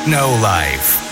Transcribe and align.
Techno 0.00 0.40
Life. 0.40 1.09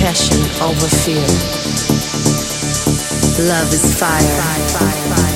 passion 0.00 0.40
over 0.62 0.88
fear. 0.88 1.26
Love 3.46 3.72
is 3.72 3.94
fire. 3.94 4.20
fire, 4.20 4.68
fire, 4.68 5.16
fire. 5.16 5.35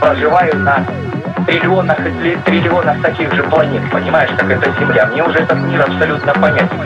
Проживаю 0.00 0.56
на 0.56 0.84
триллионах 1.46 1.98
и 2.06 2.36
триллионах 2.44 3.00
таких 3.02 3.32
же 3.32 3.42
планет. 3.44 3.82
Понимаешь, 3.90 4.30
как 4.36 4.50
это 4.50 4.70
Земля. 4.78 5.06
Мне 5.06 5.24
уже 5.24 5.38
этот 5.38 5.58
мир 5.58 5.82
абсолютно 5.82 6.32
понятен. 6.34 6.78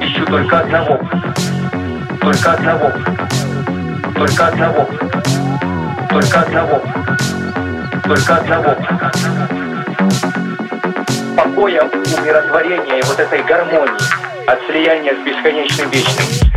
Ищу 0.00 0.24
только 0.26 0.60
одного. 0.60 1.00
Только 2.20 2.52
одного. 2.52 2.92
Только 4.14 4.46
одного. 4.48 4.88
Только 6.10 6.40
одного. 6.40 6.82
Только 8.04 8.36
одного. 8.36 8.76
Покоя, 11.36 11.82
умиротворения 11.82 12.98
и 12.98 13.02
вот 13.02 13.20
этой 13.20 13.42
гармонии 13.44 14.27
от 14.48 14.58
слияния 14.66 15.14
с 15.14 15.24
бесконечным 15.26 15.90
вечным. 15.90 16.47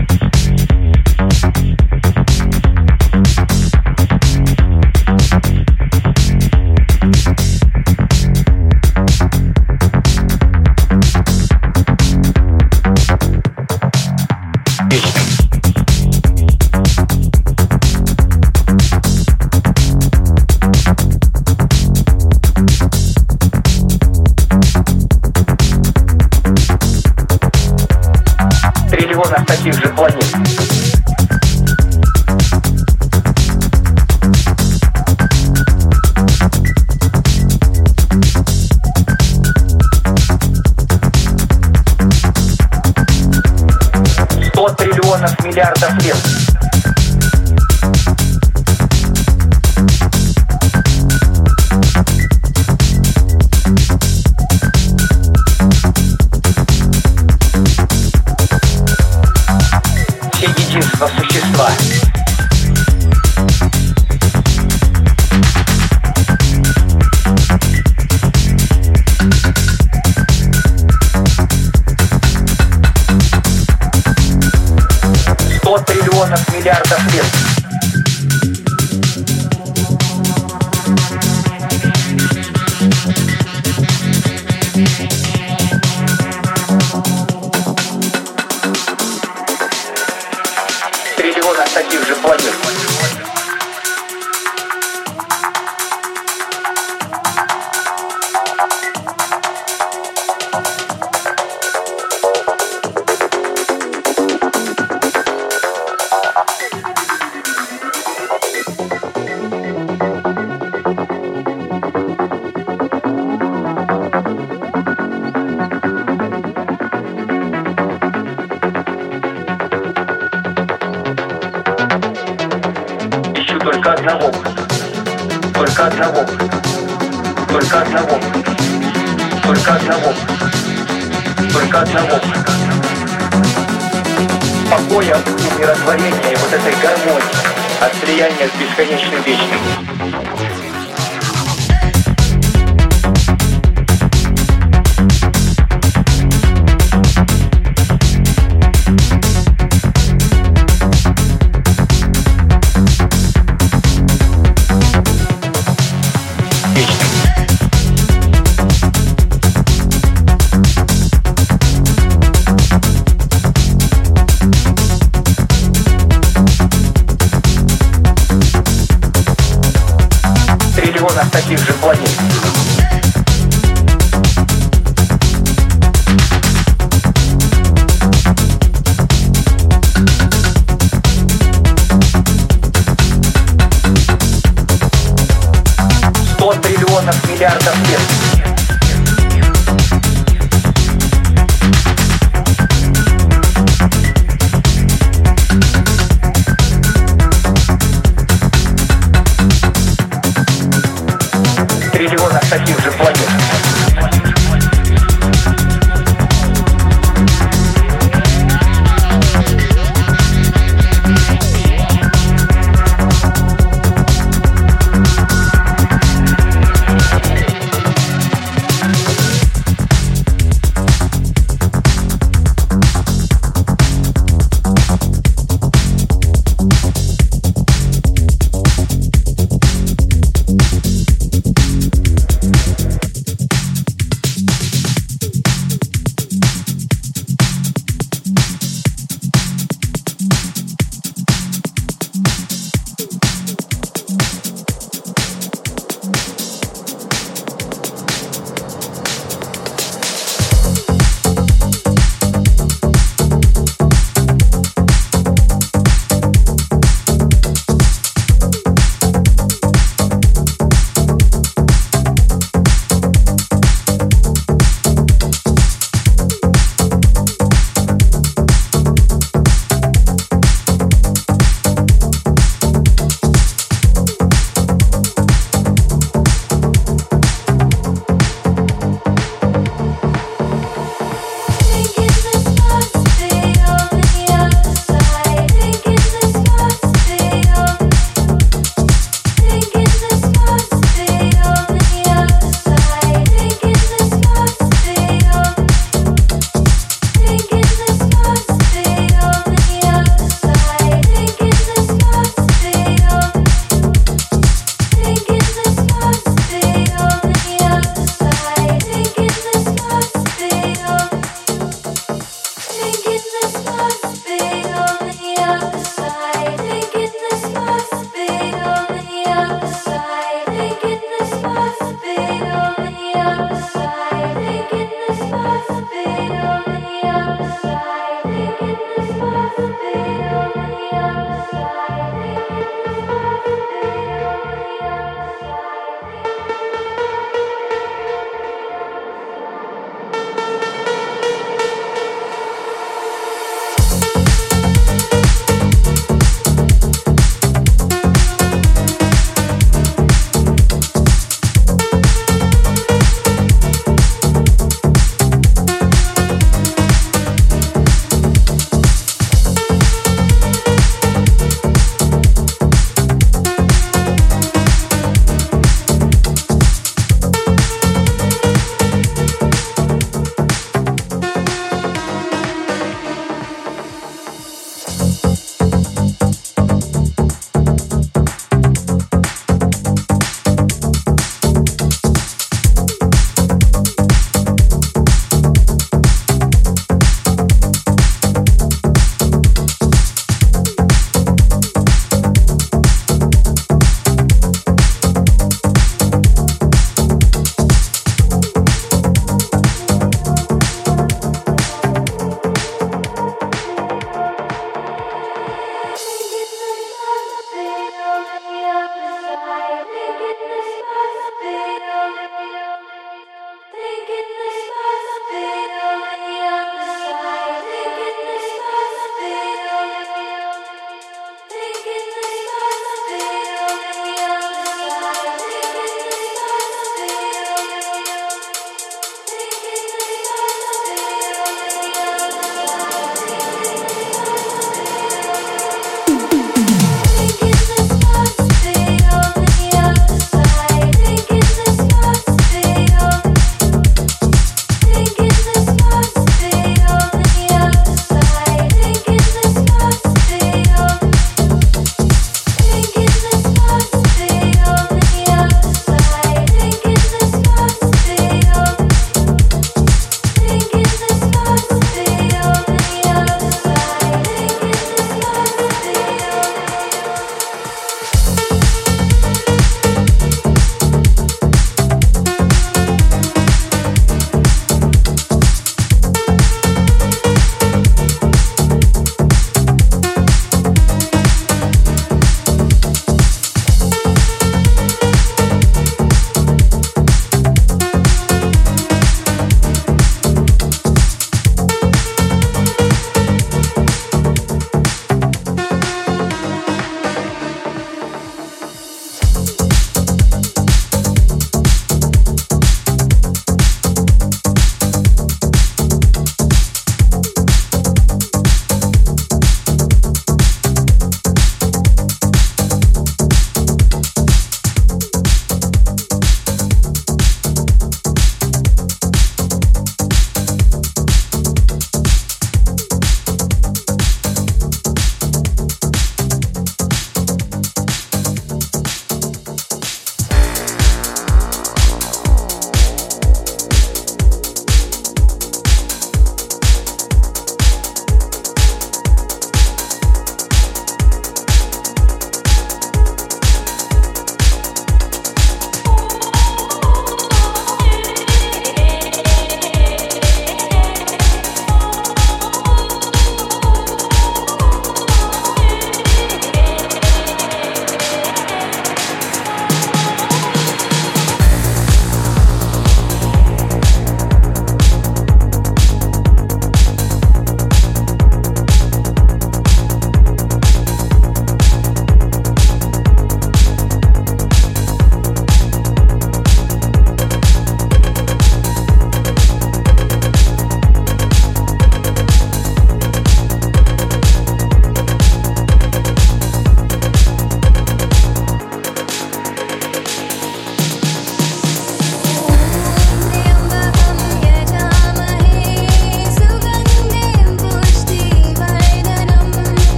Pleasure. 92.32 92.81